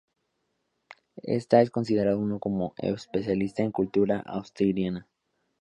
Esta 1.21 1.63
considerado 1.69 2.19
como 2.39 2.73
un 2.79 2.85
especialista 2.95 3.61
en 3.61 3.71
cultura 3.71 4.21
asturiana. 4.21 5.07